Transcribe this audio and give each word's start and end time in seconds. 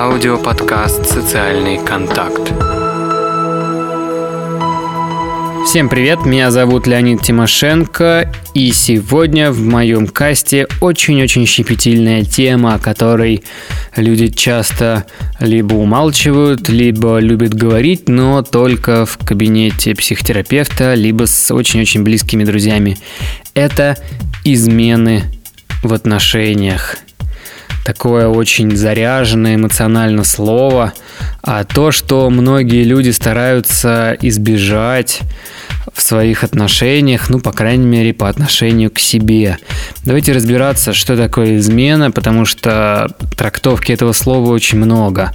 Аудиоподкаст 0.00 1.06
«Социальный 1.06 1.84
контакт». 1.84 2.52
Всем 5.66 5.88
привет, 5.88 6.24
меня 6.24 6.52
зовут 6.52 6.86
Леонид 6.86 7.22
Тимошенко, 7.22 8.32
и 8.54 8.70
сегодня 8.70 9.50
в 9.50 9.60
моем 9.60 10.06
касте 10.06 10.68
очень-очень 10.80 11.46
щепетильная 11.46 12.22
тема, 12.22 12.74
о 12.74 12.78
которой 12.78 13.42
люди 13.96 14.28
часто 14.28 15.04
либо 15.40 15.74
умалчивают, 15.74 16.68
либо 16.68 17.18
любят 17.18 17.54
говорить, 17.54 18.08
но 18.08 18.42
только 18.42 19.04
в 19.04 19.18
кабинете 19.18 19.96
психотерапевта, 19.96 20.94
либо 20.94 21.26
с 21.26 21.52
очень-очень 21.52 22.04
близкими 22.04 22.44
друзьями. 22.44 22.98
Это 23.52 23.96
измены 24.44 25.24
в 25.82 25.92
отношениях 25.92 26.98
такое 27.88 28.28
очень 28.28 28.76
заряженное 28.76 29.54
эмоционально 29.54 30.22
слово, 30.22 30.92
а 31.42 31.64
то, 31.64 31.90
что 31.90 32.28
многие 32.28 32.84
люди 32.84 33.08
стараются 33.08 34.14
избежать 34.20 35.20
в 35.94 36.02
своих 36.02 36.44
отношениях, 36.44 37.30
ну, 37.30 37.40
по 37.40 37.50
крайней 37.50 37.86
мере, 37.86 38.12
по 38.12 38.28
отношению 38.28 38.90
к 38.90 38.98
себе. 38.98 39.56
Давайте 40.04 40.32
разбираться, 40.32 40.92
что 40.92 41.16
такое 41.16 41.56
измена, 41.56 42.10
потому 42.10 42.44
что 42.44 43.08
трактовки 43.38 43.90
этого 43.92 44.12
слова 44.12 44.50
очень 44.50 44.76
много, 44.76 45.34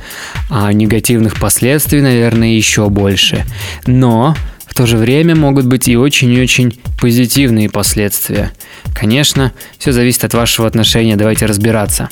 а 0.52 0.72
негативных 0.74 1.40
последствий, 1.40 2.02
наверное, 2.02 2.50
еще 2.50 2.88
больше. 2.90 3.46
Но 3.88 4.36
в 4.74 4.76
то 4.76 4.88
же 4.88 4.98
время 4.98 5.36
могут 5.36 5.68
быть 5.68 5.88
и 5.88 5.96
очень 5.96 6.34
и 6.34 6.42
очень 6.42 6.80
позитивные 7.00 7.70
последствия. 7.70 8.52
Конечно, 8.96 9.54
все 9.78 9.92
зависит 9.92 10.24
от 10.24 10.34
вашего 10.34 10.68
отношения, 10.68 11.16
давайте 11.16 11.46
разбираться. 11.46 12.10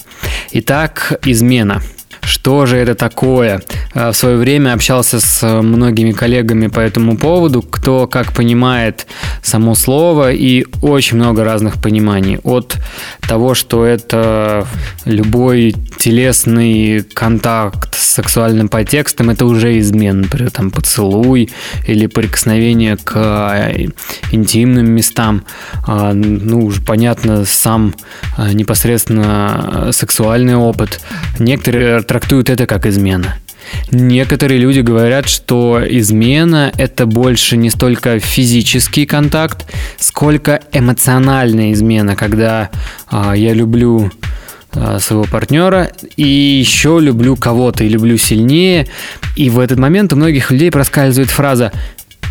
Итак, 0.51 1.19
измена– 1.25 1.81
что 2.21 2.65
же 2.65 2.77
это 2.77 2.95
такое? 2.95 3.61
А, 3.93 4.11
в 4.11 4.15
свое 4.15 4.37
время 4.37 4.73
общался 4.73 5.19
с 5.19 5.61
многими 5.61 6.11
коллегами 6.11 6.67
по 6.67 6.79
этому 6.79 7.17
поводу, 7.17 7.61
кто 7.61 8.07
как 8.07 8.33
понимает 8.33 9.07
само 9.41 9.75
слово, 9.75 10.31
и 10.31 10.65
очень 10.81 11.17
много 11.17 11.43
разных 11.43 11.81
пониманий. 11.81 12.39
От 12.43 12.77
того, 13.27 13.55
что 13.55 13.85
это 13.85 14.67
любой 15.05 15.75
телесный 15.97 17.03
контакт 17.13 17.95
с 17.95 18.11
сексуальным 18.11 18.69
подтекстом, 18.69 19.29
это 19.29 19.45
уже 19.45 19.79
измен, 19.79 20.21
например, 20.21 20.51
там 20.51 20.69
поцелуй 20.71 21.49
или 21.87 22.07
прикосновение 22.07 22.97
к 22.97 23.13
а, 23.15 23.71
интимным 24.31 24.91
местам. 24.91 25.43
А, 25.87 26.13
ну, 26.13 26.65
уже 26.65 26.81
понятно, 26.81 27.45
сам 27.45 27.95
непосредственно 28.37 29.89
сексуальный 29.91 30.55
опыт. 30.55 31.01
Некоторые 31.39 32.03
трактуют 32.11 32.49
это 32.49 32.67
как 32.67 32.85
измена. 32.87 33.37
Некоторые 33.89 34.59
люди 34.59 34.81
говорят, 34.81 35.29
что 35.29 35.79
измена– 35.81 36.73
это 36.77 37.05
больше 37.05 37.55
не 37.55 37.69
столько 37.69 38.19
физический 38.19 39.05
контакт, 39.05 39.65
сколько 39.97 40.59
эмоциональная 40.73 41.71
измена, 41.71 42.17
когда 42.17 42.69
а, 43.07 43.31
я 43.33 43.53
люблю 43.53 44.11
а, 44.73 44.99
своего 44.99 45.23
партнера 45.23 45.91
и 46.17 46.27
еще 46.27 46.99
люблю 46.99 47.37
кого-то 47.37 47.85
и 47.85 47.87
люблю 47.87 48.17
сильнее. 48.17 48.87
И 49.37 49.49
в 49.49 49.57
этот 49.57 49.79
момент 49.79 50.11
у 50.11 50.17
многих 50.17 50.51
людей 50.51 50.69
проскальзывает 50.69 51.29
фраза 51.29 51.71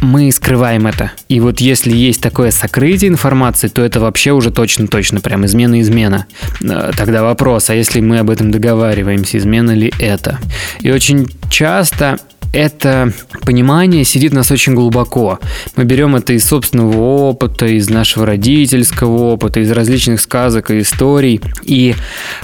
мы 0.01 0.33
скрываем 0.33 0.87
это. 0.87 1.13
И 1.29 1.41
вот 1.41 1.61
если 1.61 1.93
есть 1.93 2.21
такое 2.21 2.51
сокрытие 2.51 3.11
информации, 3.11 3.69
то 3.69 3.83
это 3.83 4.01
вообще 4.01 4.33
уже 4.33 4.51
точно-точно 4.51 5.21
прям 5.21 5.45
измена-измена. 5.45 6.27
Э, 6.63 6.91
тогда 6.97 7.23
вопрос, 7.23 7.71
а 7.71 7.75
если 7.75 8.01
мы 8.01 8.19
об 8.19 8.31
этом 8.31 8.51
договариваемся, 8.51 9.39
измена 9.39 9.73
ли 9.73 9.93
это? 9.99 10.39
И 10.81 10.91
очень 10.91 11.29
часто 11.51 12.19
это 12.53 13.13
понимание 13.45 14.05
сидит 14.05 14.33
у 14.33 14.37
нас 14.37 14.51
очень 14.51 14.75
глубоко. 14.75 15.39
Мы 15.77 15.85
берем 15.85 16.17
это 16.17 16.33
из 16.33 16.45
собственного 16.45 16.97
опыта, 16.97 17.67
из 17.67 17.89
нашего 17.89 18.27
родительского 18.27 19.33
опыта, 19.33 19.61
из 19.61 19.71
различных 19.71 20.21
сказок 20.21 20.71
и 20.71 20.81
историй. 20.81 21.41
И 21.63 21.95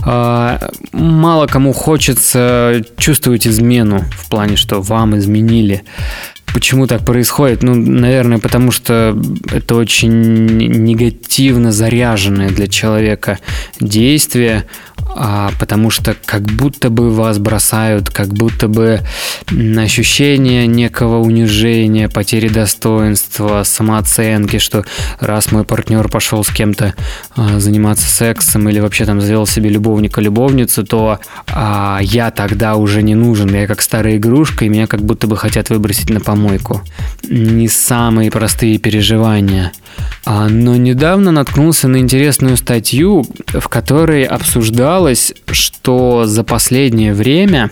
э, 0.04 0.58
мало 0.92 1.46
кому 1.46 1.72
хочется 1.72 2.82
чувствовать 2.96 3.46
измену 3.46 4.04
в 4.16 4.28
плане, 4.28 4.56
что 4.56 4.80
вам 4.80 5.16
изменили. 5.18 5.82
Почему 6.56 6.86
так 6.86 7.04
происходит? 7.04 7.62
Ну, 7.62 7.74
наверное, 7.74 8.38
потому 8.38 8.70
что 8.70 9.14
это 9.52 9.74
очень 9.74 10.46
негативно 10.56 11.70
заряженное 11.70 12.48
для 12.48 12.66
человека 12.66 13.38
действие, 13.80 14.64
а, 15.18 15.50
потому 15.58 15.90
что 15.90 16.14
как 16.24 16.42
будто 16.42 16.90
бы 16.90 17.10
вас 17.10 17.38
бросают, 17.38 18.10
как 18.10 18.28
будто 18.28 18.68
бы 18.68 19.00
ощущение 19.78 20.66
некого 20.66 21.18
унижения, 21.18 22.08
потери 22.08 22.48
достоинства, 22.48 23.62
самооценки, 23.64 24.58
что 24.58 24.84
раз 25.18 25.52
мой 25.52 25.64
партнер 25.64 26.08
пошел 26.08 26.44
с 26.44 26.50
кем-то 26.50 26.94
а, 27.34 27.58
заниматься 27.58 28.06
сексом 28.06 28.68
или 28.68 28.78
вообще 28.78 29.06
там 29.06 29.20
завел 29.20 29.46
себе 29.46 29.70
любовника-любовницу, 29.70 30.84
то 30.84 31.20
а, 31.48 31.98
я 32.02 32.30
тогда 32.30 32.76
уже 32.76 33.02
не 33.02 33.14
нужен, 33.14 33.54
я 33.54 33.66
как 33.66 33.80
старая 33.80 34.16
игрушка, 34.16 34.64
и 34.64 34.68
меня 34.68 34.86
как 34.86 35.00
будто 35.00 35.26
бы 35.26 35.36
хотят 35.36 35.70
выбросить 35.70 36.10
на 36.10 36.20
помойку. 36.20 36.82
Не 37.28 37.68
самые 37.68 38.30
простые 38.30 38.78
переживания. 38.78 39.72
А, 40.24 40.48
но 40.48 40.76
недавно 40.76 41.30
наткнулся 41.30 41.88
на 41.88 41.98
интересную 41.98 42.56
статью, 42.56 43.26
в 43.46 43.68
которой 43.68 44.24
обсуждалось, 45.06 45.32
что 45.52 46.24
за 46.26 46.44
последнее 46.44 47.14
время, 47.14 47.70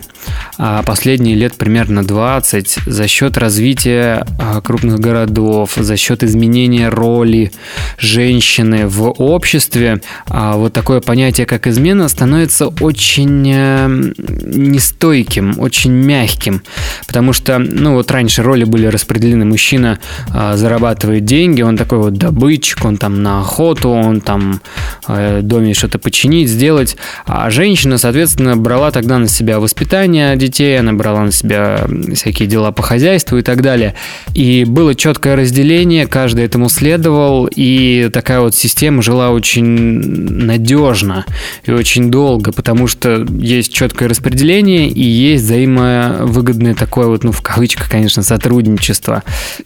а, 0.57 0.83
последние 0.83 1.35
лет 1.35 1.55
примерно 1.55 2.03
20, 2.03 2.79
за 2.85 3.07
счет 3.07 3.37
развития 3.37 4.25
а, 4.39 4.61
крупных 4.61 4.99
городов, 4.99 5.73
за 5.75 5.97
счет 5.97 6.23
изменения 6.23 6.89
роли 6.89 7.51
женщины 7.97 8.87
в 8.87 9.11
обществе, 9.11 10.01
вот 10.27 10.73
такое 10.73 11.01
понятие, 11.01 11.45
как 11.45 11.67
измена, 11.67 12.07
становится 12.07 12.67
очень 12.67 13.51
э, 13.53 13.87
нестойким, 14.17 15.59
очень 15.59 15.91
мягким. 15.91 16.61
Потому 17.07 17.33
что, 17.33 17.59
ну 17.59 17.93
вот 17.93 18.11
раньше 18.11 18.43
роли 18.43 18.63
были 18.63 18.87
распределены. 18.87 19.45
Мужчина 19.45 19.99
зарабатывает 20.53 21.25
деньги, 21.25 21.61
он 21.61 21.77
такой 21.77 21.99
вот 21.99 22.13
добытчик, 22.13 22.85
он 22.85 22.97
там 22.97 23.23
на 23.23 23.39
охоту, 23.39 23.89
он 23.89 24.21
там 24.21 24.61
э, 25.07 25.41
доме 25.41 25.73
что-то 25.73 25.99
починить, 25.99 26.49
сделать. 26.49 26.97
А 27.27 27.49
женщина, 27.49 27.97
соответственно, 27.97 28.55
брала 28.55 28.91
тогда 28.91 29.17
на 29.17 29.27
себя 29.27 29.59
воспитание 29.59 30.35
детей, 30.35 30.79
она 30.79 30.93
брала 30.93 31.21
на 31.23 31.31
себя 31.31 31.87
всякие 32.13 32.47
дела 32.47 32.71
по 32.71 32.83
хозяйству 32.83 33.37
и 33.37 33.41
так 33.41 33.61
далее. 33.61 33.95
И 34.33 34.63
было 34.65 34.93
четкое 34.93 35.35
разделение, 35.35 36.07
каждый 36.07 36.45
этому 36.45 36.69
следовал, 36.69 37.49
и 37.53 38.09
такая 38.13 38.41
вот 38.41 38.55
система 38.55 39.01
жила 39.01 39.31
очень 39.31 39.63
надежно 39.63 41.25
и 41.63 41.71
очень 41.71 42.11
долго, 42.11 42.51
потому 42.51 42.87
что 42.87 43.25
есть 43.29 43.73
четкое 43.73 44.07
распределение 44.07 44.89
и 44.89 45.03
есть 45.03 45.45
взаимовыгодное 45.45 46.75
такое 46.75 47.07
вот, 47.07 47.23
ну, 47.23 47.31
в 47.31 47.41
кавычках, 47.41 47.89
конечно, 47.89 48.23
сотрудничество. 48.23 49.23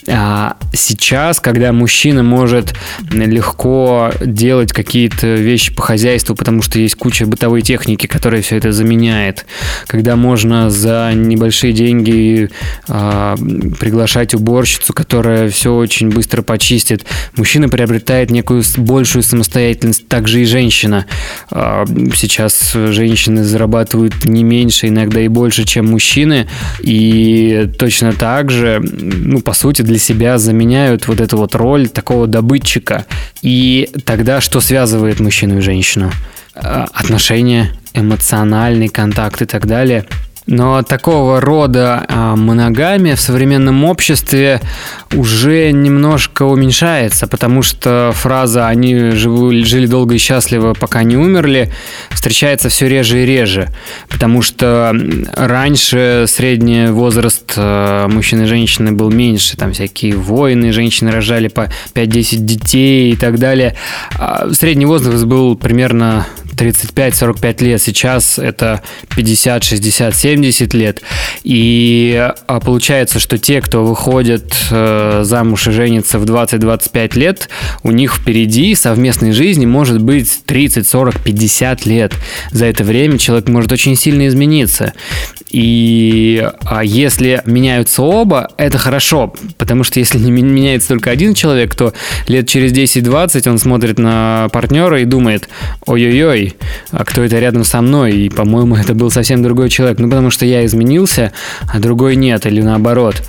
А 0.07 0.55
сейчас, 0.73 1.39
когда 1.39 1.73
мужчина 1.73 2.23
может 2.23 2.73
легко 3.11 4.11
делать 4.21 4.71
какие-то 4.71 5.35
вещи 5.35 5.73
по 5.73 5.81
хозяйству, 5.81 6.35
потому 6.35 6.61
что 6.61 6.79
есть 6.79 6.95
куча 6.95 7.25
бытовой 7.49 7.61
техники, 7.61 8.05
которая 8.05 8.41
все 8.41 8.57
это 8.57 8.71
заменяет. 8.71 9.45
Когда 9.87 10.15
можно 10.15 10.69
за 10.69 11.11
небольшие 11.15 11.73
деньги 11.73 12.49
э, 12.87 13.35
приглашать 13.79 14.33
уборщицу, 14.35 14.93
которая 14.93 15.49
все 15.49 15.73
очень 15.73 16.09
быстро 16.09 16.41
почистит. 16.43 17.05
Мужчина 17.35 17.69
приобретает 17.69 18.29
некую 18.29 18.63
большую 18.77 19.23
самостоятельность, 19.23 20.07
также 20.07 20.41
и 20.41 20.45
женщина. 20.45 21.05
Э, 21.51 21.85
сейчас 22.15 22.73
женщины 22.73 23.43
зарабатывают 23.43 24.25
не 24.25 24.43
меньше, 24.43 24.87
иногда 24.87 25.21
и 25.21 25.27
больше, 25.27 25.65
чем 25.65 25.87
мужчины, 25.87 26.47
и 26.81 27.69
точно 27.79 28.13
так 28.13 28.51
же, 28.51 28.79
ну, 28.81 29.41
по 29.41 29.53
сути, 29.53 29.81
для 29.81 29.97
себя 29.97 30.37
заменяют 30.37 31.07
вот 31.07 31.19
эту 31.19 31.37
вот 31.37 31.55
роль 31.55 31.87
такого 31.87 32.27
добытчика. 32.27 33.05
И 33.41 33.89
тогда 34.05 34.39
что 34.41 34.61
связывает 34.61 35.19
мужчину 35.19 35.57
и 35.57 35.61
женщину? 35.61 36.11
Э, 36.55 36.85
отношения, 36.93 37.71
эмоциональный 37.93 38.89
контакт 38.89 39.41
и 39.41 39.45
так 39.45 39.65
далее– 39.65 40.05
но 40.45 40.81
такого 40.83 41.41
рода 41.41 42.05
а, 42.07 42.35
моногамия 42.35 43.15
в 43.15 43.21
современном 43.21 43.83
обществе 43.85 44.61
уже 45.13 45.71
немножко 45.71 46.43
уменьшается, 46.43 47.27
потому 47.27 47.61
что 47.61 48.11
фраза 48.15 48.67
«они 48.67 49.11
жили 49.11 49.85
долго 49.85 50.15
и 50.15 50.17
счастливо, 50.17 50.73
пока 50.73 51.03
не 51.03 51.17
умерли» 51.17 51.71
встречается 52.09 52.69
все 52.69 52.87
реже 52.87 53.23
и 53.23 53.25
реже, 53.25 53.69
потому 54.09 54.41
что 54.41 54.93
раньше 55.33 56.25
средний 56.27 56.87
возраст 56.87 57.53
а, 57.55 58.07
мужчин 58.07 58.43
и 58.43 58.45
женщины 58.45 58.91
был 58.91 59.11
меньше, 59.11 59.57
там 59.57 59.73
всякие 59.73 60.15
войны, 60.15 60.71
женщины 60.73 61.11
рожали 61.11 61.47
по 61.47 61.69
5-10 61.93 62.37
детей 62.37 63.13
и 63.13 63.15
так 63.15 63.39
далее. 63.39 63.75
А 64.17 64.49
средний 64.53 64.85
возраст 64.85 65.25
был 65.25 65.55
примерно 65.55 66.25
35-45 66.59 67.63
лет. 67.63 67.81
Сейчас 67.81 68.37
это 68.37 68.81
50, 69.15 69.63
60, 69.63 70.15
70 70.15 70.73
лет. 70.73 71.01
И 71.43 72.31
а, 72.47 72.59
получается, 72.59 73.19
что 73.19 73.37
те, 73.37 73.61
кто 73.61 73.85
выходит 73.85 74.53
э, 74.69 75.21
замуж 75.23 75.67
и 75.67 75.71
женится 75.71 76.19
в 76.19 76.25
20-25 76.25 77.17
лет, 77.17 77.49
у 77.83 77.91
них 77.91 78.15
впереди 78.15 78.75
совместной 78.75 79.31
жизни 79.31 79.65
может 79.65 80.01
быть 80.01 80.41
30, 80.45 80.87
40, 80.87 81.19
50 81.21 81.85
лет. 81.85 82.13
За 82.51 82.65
это 82.65 82.83
время 82.83 83.17
человек 83.17 83.47
может 83.47 83.71
очень 83.71 83.95
сильно 83.95 84.27
измениться. 84.27 84.93
И 85.49 86.47
а 86.65 86.83
если 86.83 87.41
меняются 87.45 88.03
оба, 88.03 88.49
это 88.57 88.77
хорошо, 88.77 89.33
потому 89.57 89.83
что 89.83 89.99
если 89.99 90.19
не 90.19 90.31
меняется 90.31 90.89
только 90.89 91.09
один 91.09 91.33
человек, 91.33 91.75
то 91.75 91.93
лет 92.27 92.47
через 92.47 92.71
10-20 92.71 93.49
он 93.49 93.57
смотрит 93.57 93.97
на 93.97 94.47
партнера 94.51 95.01
и 95.01 95.05
думает, 95.05 95.49
ой-ой-ой, 95.85 96.55
а 96.91 97.03
кто 97.03 97.23
это 97.23 97.39
рядом 97.39 97.63
со 97.63 97.81
мной? 97.81 98.15
И, 98.15 98.29
по-моему, 98.29 98.75
это 98.75 98.93
был 98.93 99.09
совсем 99.09 99.41
другой 99.41 99.69
человек. 99.69 99.99
Ну, 99.99 100.07
потому 100.09 100.29
что 100.29 100.45
я 100.45 100.65
изменился, 100.65 101.33
а 101.71 101.79
другой 101.79 102.15
нет, 102.15 102.45
или 102.45 102.61
наоборот. 102.61 103.23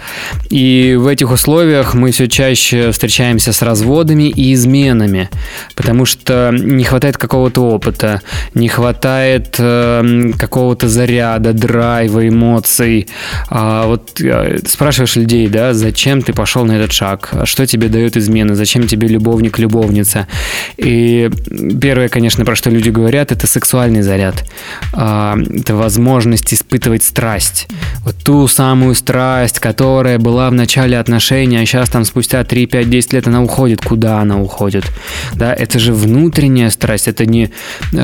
И 0.50 0.96
в 0.98 1.06
этих 1.06 1.30
условиях 1.30 1.94
мы 1.94 2.10
все 2.10 2.28
чаще 2.28 2.90
встречаемся 2.90 3.52
с 3.52 3.62
разводами 3.62 4.28
и 4.28 4.52
изменами, 4.52 5.30
потому 5.74 6.04
что 6.04 6.50
не 6.52 6.84
хватает 6.84 7.16
какого-то 7.16 7.62
опыта, 7.62 8.20
не 8.54 8.68
хватает 8.68 9.56
э, 9.58 10.32
какого-то 10.38 10.88
заряда, 10.88 11.52
драйва, 11.52 12.09
драйва, 12.10 12.28
эмоций. 12.28 13.08
А 13.48 13.86
вот 13.86 14.20
э, 14.20 14.58
спрашиваешь 14.66 15.16
людей, 15.16 15.48
да, 15.48 15.74
зачем 15.74 16.22
ты 16.22 16.32
пошел 16.32 16.64
на 16.64 16.72
этот 16.72 16.92
шаг, 16.92 17.32
что 17.44 17.66
тебе 17.66 17.88
дает 17.88 18.16
измена, 18.16 18.54
зачем 18.54 18.86
тебе 18.86 19.08
любовник, 19.08 19.58
любовница. 19.58 20.26
И 20.76 21.30
первое, 21.80 22.08
конечно, 22.08 22.44
про 22.44 22.56
что 22.56 22.70
люди 22.70 22.90
говорят, 22.90 23.32
это 23.32 23.46
сексуальный 23.46 24.02
заряд. 24.02 24.44
А, 24.92 25.36
это 25.54 25.74
возможность 25.74 26.52
испытывать 26.52 27.02
страсть. 27.02 27.68
Вот 28.04 28.16
ту 28.16 28.48
самую 28.48 28.94
страсть, 28.94 29.58
которая 29.58 30.18
была 30.18 30.50
в 30.50 30.54
начале 30.54 30.98
отношений, 30.98 31.58
а 31.58 31.66
сейчас 31.66 31.88
там 31.90 32.04
спустя 32.04 32.44
3, 32.44 32.66
5, 32.66 32.90
10 32.90 33.12
лет 33.12 33.26
она 33.26 33.42
уходит. 33.42 33.80
Куда 33.80 34.18
она 34.20 34.40
уходит? 34.40 34.84
Да, 35.34 35.54
это 35.54 35.78
же 35.78 35.92
внутренняя 35.92 36.70
страсть, 36.70 37.08
это 37.08 37.26
не 37.26 37.50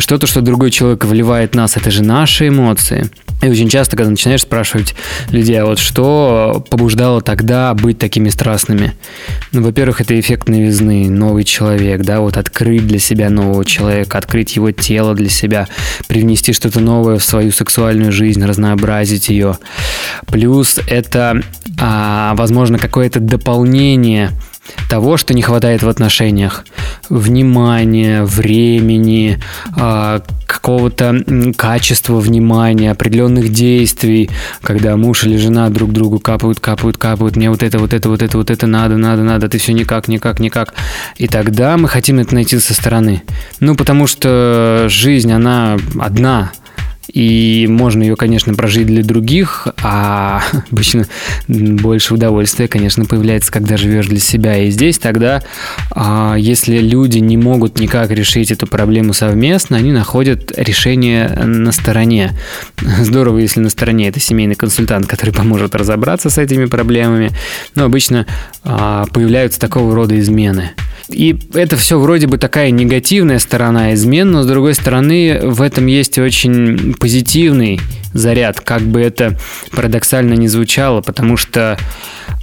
что-то, 0.00 0.26
что 0.26 0.40
другой 0.40 0.70
человек 0.70 1.04
вливает 1.04 1.52
в 1.52 1.56
нас, 1.56 1.76
это 1.76 1.90
же 1.90 2.02
наши 2.02 2.48
эмоции. 2.48 3.10
И 3.42 3.48
очень 3.48 3.68
часто, 3.68 3.95
когда 3.96 4.10
начинаешь 4.10 4.42
спрашивать 4.42 4.94
людей, 5.30 5.60
а 5.60 5.66
вот 5.66 5.78
что 5.78 6.64
побуждало 6.70 7.20
тогда 7.20 7.74
быть 7.74 7.98
такими 7.98 8.28
страстными? 8.28 8.94
Ну, 9.52 9.62
во-первых, 9.62 10.00
это 10.00 10.18
эффект 10.18 10.48
новизны, 10.48 11.08
новый 11.08 11.44
человек, 11.44 12.02
да, 12.02 12.20
вот 12.20 12.36
открыть 12.36 12.86
для 12.86 12.98
себя 12.98 13.30
нового 13.30 13.64
человека, 13.64 14.18
открыть 14.18 14.56
его 14.56 14.70
тело 14.70 15.14
для 15.14 15.28
себя, 15.28 15.68
привнести 16.06 16.52
что-то 16.52 16.80
новое 16.80 17.18
в 17.18 17.24
свою 17.24 17.50
сексуальную 17.50 18.12
жизнь, 18.12 18.44
разнообразить 18.44 19.28
ее. 19.28 19.58
Плюс 20.26 20.78
это, 20.88 21.42
а, 21.80 22.34
возможно, 22.36 22.78
какое-то 22.78 23.20
дополнение 23.20 24.30
того, 24.88 25.16
что 25.16 25.34
не 25.34 25.42
хватает 25.42 25.82
в 25.82 25.88
отношениях. 25.88 26.64
Внимания, 27.08 28.24
времени, 28.24 29.38
а, 29.76 30.22
какого-то 30.46 31.24
качества 31.56 32.18
внимания, 32.20 32.90
определенных 32.90 33.52
действий, 33.52 34.30
когда 34.62 34.96
муж 34.96 35.24
или 35.24 35.36
жена 35.36 35.68
друг 35.70 35.92
другу 35.92 36.18
капают, 36.18 36.60
капают, 36.60 36.96
капают, 36.96 37.36
мне 37.36 37.50
вот 37.50 37.62
это, 37.62 37.78
вот 37.78 37.92
это, 37.92 38.08
вот 38.08 38.22
это, 38.22 38.38
вот 38.38 38.50
это 38.50 38.66
надо, 38.66 38.96
надо, 38.96 39.22
надо, 39.22 39.48
ты 39.48 39.58
все 39.58 39.72
никак, 39.72 40.08
никак, 40.08 40.40
никак. 40.40 40.74
И 41.16 41.26
тогда 41.28 41.76
мы 41.76 41.88
хотим 41.88 42.18
это 42.18 42.34
найти 42.34 42.58
со 42.58 42.74
стороны. 42.74 43.22
Ну, 43.60 43.74
потому 43.74 44.06
что 44.06 44.86
жизнь, 44.88 45.32
она 45.32 45.76
одна, 46.00 46.52
и 47.12 47.66
можно 47.68 48.02
ее, 48.02 48.16
конечно, 48.16 48.54
прожить 48.54 48.86
для 48.86 49.02
других, 49.02 49.68
а 49.82 50.42
обычно 50.70 51.06
больше 51.48 52.14
удовольствия, 52.14 52.68
конечно, 52.68 53.04
появляется, 53.04 53.52
когда 53.52 53.76
живешь 53.76 54.06
для 54.06 54.18
себя. 54.18 54.56
И 54.58 54.70
здесь 54.70 54.98
тогда, 54.98 55.42
а, 55.90 56.36
если 56.36 56.78
люди 56.78 57.18
не 57.18 57.36
могут 57.36 57.78
никак 57.78 58.10
решить 58.10 58.50
эту 58.50 58.66
проблему 58.66 59.12
совместно, 59.12 59.76
они 59.76 59.92
находят 59.92 60.52
решение 60.56 61.28
на 61.28 61.72
стороне. 61.72 62.32
Здорово, 63.00 63.38
если 63.38 63.60
на 63.60 63.70
стороне 63.70 64.08
это 64.08 64.20
семейный 64.20 64.56
консультант, 64.56 65.06
который 65.06 65.32
поможет 65.32 65.74
разобраться 65.74 66.30
с 66.30 66.38
этими 66.38 66.66
проблемами. 66.66 67.30
Но 67.74 67.84
обычно 67.84 68.26
а, 68.64 69.06
появляются 69.12 69.60
такого 69.60 69.94
рода 69.94 70.18
измены. 70.18 70.72
И 71.08 71.38
это 71.54 71.76
все 71.76 71.98
вроде 71.98 72.26
бы 72.26 72.36
такая 72.36 72.70
негативная 72.70 73.38
сторона 73.38 73.94
измен, 73.94 74.32
но 74.32 74.42
с 74.42 74.46
другой 74.46 74.74
стороны 74.74 75.40
в 75.42 75.62
этом 75.62 75.86
есть 75.86 76.18
очень 76.18 76.94
позитивный 76.94 77.80
заряд, 78.12 78.60
как 78.60 78.82
бы 78.82 79.00
это 79.00 79.38
парадоксально 79.72 80.34
не 80.34 80.48
звучало, 80.48 81.02
потому 81.02 81.36
что 81.36 81.78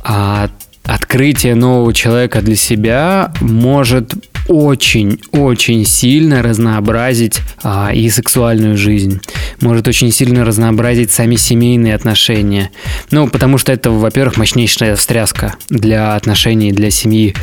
а, 0.02 0.50
открытие 0.86 1.56
нового 1.56 1.94
человека 1.94 2.42
для 2.42 2.56
себя 2.56 3.34
может 3.42 4.14
очень-очень 4.48 5.86
сильно 5.86 6.42
разнообразить 6.42 7.42
а, 7.62 7.92
и 7.94 8.10
сексуальную 8.10 8.78
жизнь. 8.78 9.22
Может 9.62 9.88
очень 9.88 10.12
сильно 10.12 10.46
разнообразить 10.46 11.12
сами 11.12 11.36
семейные 11.36 11.96
отношения. 11.96 12.72
Ну, 13.12 13.28
потому 13.28 13.58
что 13.58 13.72
это, 13.72 13.92
во-первых, 13.92 14.38
мощнейшая 14.38 14.96
встряска 14.96 15.56
для 15.70 16.16
отношений, 16.16 16.72
для 16.72 16.90
семьи. 16.90 17.36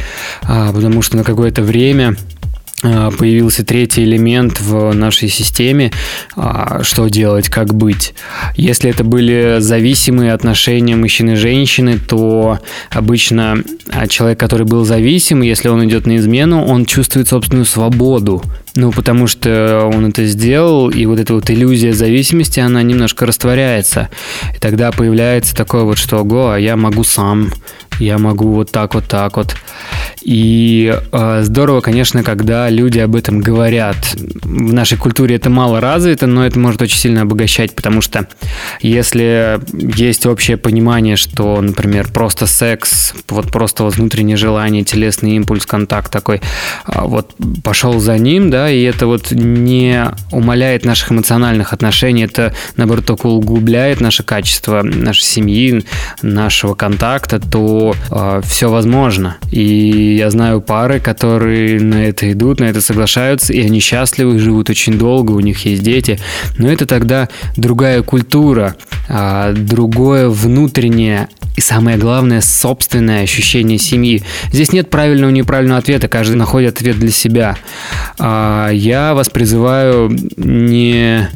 А, 0.43 0.73
потому 0.73 1.03
что 1.03 1.17
на 1.17 1.25
какое-то 1.25 1.63
время 1.63 2.17
появился 2.83 3.65
третий 3.65 4.05
элемент 4.05 4.61
в 4.61 4.93
нашей 4.95 5.29
системе, 5.29 5.93
а, 6.37 6.83
что 6.83 7.09
делать, 7.09 7.49
как 7.49 7.75
быть. 7.75 8.15
Если 8.57 8.91
это 8.91 9.05
были 9.05 9.57
зависимые 9.59 10.33
отношения 10.33 10.97
мужчины 10.97 11.33
и 11.33 11.37
женщины, 11.37 11.99
то 11.99 12.59
обычно 12.91 13.63
а, 13.91 14.09
человек, 14.09 14.41
который 14.41 14.67
был 14.67 14.85
зависим, 14.85 15.43
если 15.43 15.69
он 15.69 15.85
идет 15.87 16.07
на 16.07 16.17
измену, 16.17 16.65
он 16.65 16.87
чувствует 16.87 17.29
собственную 17.29 17.67
свободу. 17.67 18.43
Ну, 18.77 18.93
потому 18.93 19.27
что 19.27 19.91
он 19.93 20.07
это 20.07 20.25
сделал, 20.27 20.91
и 20.91 21.05
вот 21.05 21.19
эта 21.19 21.35
вот 21.35 21.51
иллюзия 21.51 21.93
зависимости, 21.93 22.61
она 22.61 22.83
немножко 22.83 23.27
растворяется. 23.27 24.11
И 24.55 24.59
тогда 24.59 24.93
появляется 24.93 25.57
такое 25.57 25.83
вот, 25.83 25.99
что, 25.99 26.19
ого, 26.19 26.51
а 26.51 26.59
я 26.59 26.77
могу 26.77 27.03
сам, 27.03 27.51
я 28.01 28.19
могу 28.19 28.55
вот 28.55 28.71
так, 28.71 28.95
вот 28.95 29.05
так 29.07 29.37
вот. 29.37 29.57
И 30.23 30.99
э, 31.13 31.41
здорово, 31.43 31.81
конечно, 31.81 32.23
когда 32.23 32.69
люди 32.69 32.99
об 32.99 33.17
этом 33.17 33.41
говорят. 33.41 33.97
В 34.43 34.73
нашей 34.73 34.99
культуре 34.99 35.37
это 35.37 35.49
мало 35.49 35.81
развито, 35.81 36.27
но 36.27 36.45
это 36.45 36.59
может 36.59 36.83
очень 36.83 36.99
сильно 36.99 37.23
обогащать, 37.23 37.75
потому 37.75 38.01
что 38.01 38.27
если 38.81 39.61
есть 39.73 40.27
общее 40.27 40.57
понимание, 40.57 41.17
что, 41.17 41.61
например, 41.61 42.09
просто 42.13 42.47
секс, 42.47 43.15
вот 43.29 43.51
просто 43.51 43.85
вот 43.85 43.97
внутреннее 43.97 44.37
желание, 44.37 44.85
телесный 44.85 45.37
импульс, 45.37 45.65
контакт 45.65 46.13
такой, 46.13 46.41
а 46.85 47.05
вот 47.07 47.35
пошел 47.63 47.99
за 48.01 48.19
ним, 48.19 48.51
да, 48.51 48.71
и 48.71 48.83
это 48.83 49.07
вот 49.07 49.31
не 49.31 50.05
умаляет 50.33 50.85
наших 50.85 51.13
эмоциональных 51.13 51.73
отношений, 51.73 52.25
это, 52.25 52.55
наоборот, 52.77 53.07
только 53.07 53.27
углубляет 53.27 54.01
наше 54.01 54.23
качество 54.23 54.83
нашей 54.83 55.23
семьи, 55.23 55.85
нашего 56.23 56.75
контакта, 56.75 57.41
то 57.41 57.90
э, 58.11 58.41
все 58.45 58.71
возможно. 58.71 59.37
И 59.51 60.17
я 60.17 60.31
знаю 60.31 60.61
пары, 60.61 61.01
которые 61.01 61.81
на 61.81 62.07
это 62.07 62.31
идут, 62.33 62.61
на 62.61 62.65
это 62.65 62.81
соглашаются, 62.81 63.53
и 63.53 63.61
они 63.61 63.81
счастливы, 63.81 64.39
живут 64.39 64.71
очень 64.71 64.99
долго, 64.99 65.33
у 65.33 65.41
них 65.41 65.65
есть 65.65 65.83
дети. 65.83 66.19
Но 66.59 66.71
это 66.71 66.87
тогда 66.87 67.29
другая 67.57 68.03
культура, 68.03 68.77
а, 69.09 69.53
другое 69.53 70.29
внутреннее 70.29 71.29
и 71.57 71.61
самое 71.61 71.99
главное, 71.99 72.41
собственное 72.41 73.23
ощущение 73.23 73.79
семьи. 73.79 74.23
Здесь 74.53 74.73
нет 74.73 74.89
правильного 74.89 75.31
и 75.31 75.35
неправильного 75.35 75.79
ответа, 75.79 76.09
каждый 76.09 76.37
находит 76.37 76.77
ответ 76.77 76.99
для 76.99 77.11
себя. 77.11 77.57
А, 78.19 78.71
я 78.71 79.15
вас 79.15 79.29
призываю 79.29 80.17
не 80.37 81.29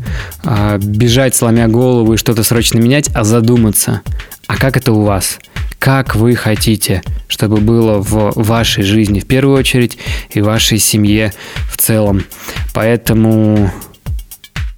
а, 0.43 0.79
бежать, 0.79 1.35
сломя 1.35 1.69
голову 1.69 2.15
и 2.15 2.17
что-то 2.17 2.43
срочно 2.43 2.79
менять, 2.79 3.11
а 3.15 3.25
задуматься. 3.25 4.03
А 4.47 4.57
как 4.57 4.77
это 4.77 4.93
у 4.93 5.03
вас? 5.03 5.39
как 5.85 6.17
вы 6.17 6.35
хотите, 6.35 7.03
чтобы 7.29 7.59
было 7.59 7.99
в 7.99 8.33
вашей 8.37 8.85
жизни 8.85 9.21
в 9.21 9.27
первую 9.27 9.59
очередь 9.59 9.99
и 10.31 10.41
вашей 10.41 10.79
семье 10.79 11.35
в 11.71 11.77
целом. 11.77 12.25
Поэтому 12.73 13.71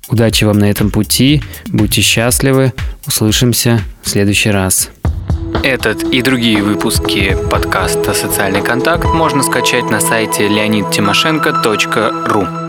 удачи 0.09 0.43
вам 0.43 0.59
на 0.59 0.69
этом 0.69 0.91
пути, 0.91 1.45
будьте 1.69 2.01
счастливы, 2.01 2.73
услышимся 3.07 3.83
в 4.03 4.09
следующий 4.09 4.51
раз. 4.51 4.91
Этот 5.63 6.03
и 6.03 6.23
другие 6.23 6.61
выпуски 6.61 7.37
подкаста 7.53 8.13
«Социальный 8.13 8.63
контакт» 8.63 9.05
можно 9.05 9.45
скачать 9.45 9.89
на 9.89 10.01
сайте 10.01 10.49
leonidtимошенко.ру. 10.49 12.66